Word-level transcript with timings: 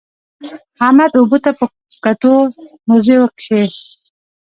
احمد 0.85 1.11
اوبو 1.17 1.37
ته 1.45 1.51
په 1.59 1.65
کتو؛ 2.03 2.33
موزې 2.87 3.15
وکښې. 3.19 3.63